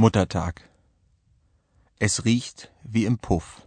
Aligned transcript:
Muttertag. 0.00 0.62
Es 1.98 2.24
riecht 2.24 2.70
wie 2.84 3.04
im 3.04 3.18
Puff. 3.18 3.62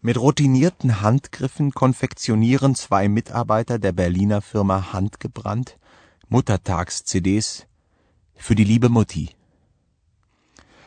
Mit 0.00 0.18
routinierten 0.18 1.02
Handgriffen 1.02 1.70
konfektionieren 1.70 2.74
zwei 2.74 3.08
Mitarbeiter 3.08 3.78
der 3.78 3.92
Berliner 3.92 4.42
Firma 4.42 4.92
Handgebrannt 4.92 5.78
Muttertags-CDs 6.30 7.66
für 8.34 8.56
die 8.56 8.64
liebe 8.64 8.88
Mutti. 8.88 9.30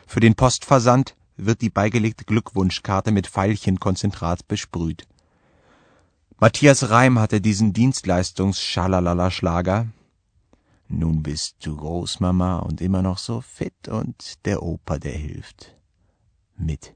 Für 0.06 0.20
den 0.20 0.34
Postversand 0.34 1.16
wird 1.38 1.62
die 1.62 1.70
beigelegte 1.70 2.26
Glückwunschkarte 2.26 3.12
mit 3.12 3.34
Veilchenkonzentrat 3.34 4.46
besprüht. 4.46 5.08
Matthias 6.38 6.90
Reim 6.90 7.18
hatte 7.18 7.40
diesen 7.40 7.72
Dienstleistungs-Schalalala-Schlager 7.72 9.86
nun 10.90 11.22
bist 11.22 11.64
du 11.64 11.76
groß, 11.76 12.20
Mama, 12.20 12.58
und 12.58 12.80
immer 12.80 13.02
noch 13.02 13.18
so 13.18 13.40
fit, 13.40 13.88
und 13.88 14.44
der 14.44 14.62
Opa, 14.62 14.98
der 14.98 15.12
hilft. 15.12 15.76
Mit. 16.56 16.94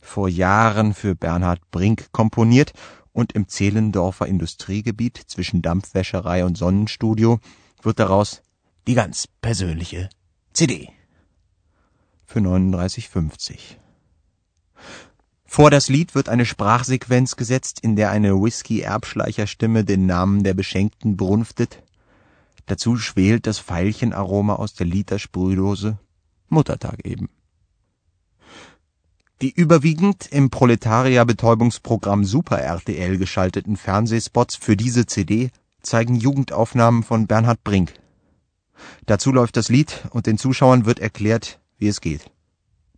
Vor 0.00 0.28
Jahren 0.28 0.94
für 0.94 1.14
Bernhard 1.14 1.70
Brink 1.70 2.12
komponiert 2.12 2.72
und 3.12 3.32
im 3.32 3.48
Zehlendorfer 3.48 4.26
Industriegebiet 4.26 5.16
zwischen 5.26 5.60
Dampfwäscherei 5.60 6.44
und 6.44 6.56
Sonnenstudio 6.56 7.40
wird 7.82 7.98
daraus 7.98 8.42
die 8.86 8.94
ganz 8.94 9.26
persönliche 9.40 10.08
CD. 10.52 10.90
Für 12.26 12.40
39,50. 12.40 13.58
Vor 15.44 15.70
das 15.70 15.88
Lied 15.88 16.14
wird 16.14 16.28
eine 16.28 16.46
Sprachsequenz 16.46 17.36
gesetzt, 17.36 17.80
in 17.80 17.96
der 17.96 18.10
eine 18.10 18.34
Whisky-Erbschleicherstimme 18.34 19.84
den 19.84 20.06
Namen 20.06 20.42
der 20.42 20.54
Beschenkten 20.54 21.16
brunftet 21.16 21.82
Dazu 22.66 22.96
schwelt 22.96 23.46
das 23.46 23.58
Veilchenaroma 23.58 24.54
aus 24.54 24.74
der 24.74 24.86
Litersprühdose. 24.86 25.98
Muttertag 26.48 27.04
eben. 27.04 27.28
Die 29.42 29.50
überwiegend 29.50 30.26
im 30.30 30.48
Proletarier-Betäubungsprogramm 30.48 32.24
Super 32.24 32.58
RTL 32.58 33.18
geschalteten 33.18 33.76
Fernsehspots 33.76 34.56
für 34.56 34.76
diese 34.76 35.06
CD 35.06 35.50
zeigen 35.82 36.14
Jugendaufnahmen 36.14 37.02
von 37.02 37.26
Bernhard 37.26 37.62
Brink. 37.64 37.92
Dazu 39.06 39.32
läuft 39.32 39.56
das 39.56 39.68
Lied 39.68 40.04
und 40.10 40.26
den 40.26 40.38
Zuschauern 40.38 40.86
wird 40.86 40.98
erklärt, 40.98 41.60
wie 41.78 41.88
es 41.88 42.00
geht. 42.00 42.30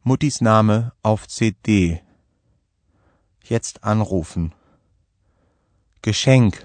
Muttis 0.02 0.40
Name 0.40 0.92
auf 1.02 1.26
CD. 1.26 2.00
Jetzt 3.42 3.82
anrufen. 3.82 4.54
Geschenk. 6.02 6.64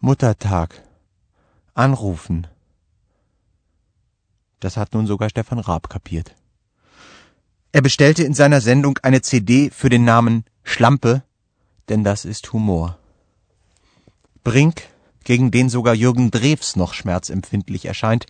Muttertag. 0.00 0.82
Anrufen. 1.78 2.48
Das 4.58 4.76
hat 4.76 4.94
nun 4.94 5.06
sogar 5.06 5.30
Stefan 5.30 5.60
Raab 5.60 5.88
kapiert. 5.88 6.34
Er 7.70 7.82
bestellte 7.82 8.24
in 8.24 8.34
seiner 8.34 8.60
Sendung 8.60 8.98
eine 9.04 9.22
CD 9.22 9.70
für 9.70 9.88
den 9.88 10.04
Namen 10.04 10.44
Schlampe, 10.64 11.22
denn 11.88 12.02
das 12.02 12.24
ist 12.24 12.52
Humor. 12.52 12.98
Brink, 14.42 14.82
gegen 15.22 15.52
den 15.52 15.68
sogar 15.68 15.94
Jürgen 15.94 16.32
Drews 16.32 16.74
noch 16.74 16.94
schmerzempfindlich 16.94 17.84
erscheint, 17.84 18.26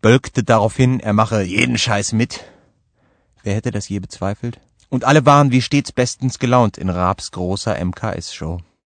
bölkte 0.00 0.44
daraufhin, 0.44 1.00
er 1.00 1.12
mache 1.12 1.42
jeden 1.42 1.78
Scheiß 1.78 2.12
mit. 2.12 2.44
Wer 3.42 3.56
hätte 3.56 3.72
das 3.72 3.88
je 3.88 3.98
bezweifelt? 3.98 4.60
Und 4.90 5.04
alle 5.04 5.26
waren 5.26 5.50
wie 5.50 5.62
stets 5.62 5.90
bestens 5.90 6.38
gelaunt 6.38 6.78
in 6.78 6.88
Raabs 6.88 7.32
großer 7.32 7.84
MKS-Show. 7.84 8.60